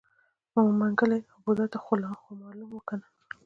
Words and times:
ماما 0.53 0.71
منګلی 0.79 1.21
او 1.31 1.37
بوډا 1.43 1.65
ته 1.73 1.77
خومالوم 2.23 2.71
و 2.73 2.81
کنه. 2.87 3.07